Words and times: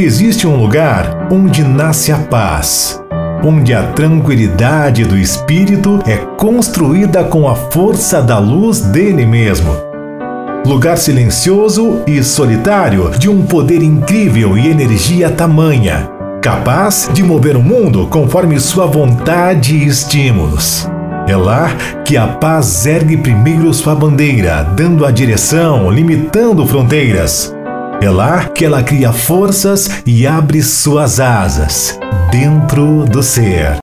Existe 0.00 0.46
um 0.46 0.54
lugar 0.54 1.26
onde 1.28 1.64
nasce 1.64 2.12
a 2.12 2.18
paz, 2.18 3.02
onde 3.42 3.74
a 3.74 3.82
tranquilidade 3.82 5.04
do 5.04 5.18
espírito 5.18 5.98
é 6.06 6.18
construída 6.36 7.24
com 7.24 7.48
a 7.48 7.56
força 7.56 8.22
da 8.22 8.38
luz 8.38 8.80
dele 8.80 9.26
mesmo. 9.26 9.74
Lugar 10.64 10.98
silencioso 10.98 12.04
e 12.06 12.22
solitário 12.22 13.10
de 13.18 13.28
um 13.28 13.44
poder 13.44 13.82
incrível 13.82 14.56
e 14.56 14.68
energia 14.68 15.30
tamanha, 15.30 16.08
capaz 16.40 17.10
de 17.12 17.24
mover 17.24 17.56
o 17.56 17.62
mundo 17.62 18.06
conforme 18.06 18.60
sua 18.60 18.86
vontade 18.86 19.74
e 19.74 19.84
estímulos. 19.84 20.88
É 21.26 21.34
lá 21.34 21.72
que 22.04 22.16
a 22.16 22.28
paz 22.28 22.86
ergue 22.86 23.16
primeiro 23.16 23.74
sua 23.74 23.96
bandeira, 23.96 24.62
dando 24.76 25.04
a 25.04 25.10
direção, 25.10 25.90
limitando 25.90 26.64
fronteiras. 26.64 27.57
É 28.00 28.08
lá 28.08 28.44
que 28.44 28.64
ela 28.64 28.80
cria 28.80 29.12
forças 29.12 29.90
e 30.06 30.24
abre 30.24 30.62
suas 30.62 31.18
asas 31.18 31.98
dentro 32.30 33.04
do 33.04 33.24
ser. 33.24 33.76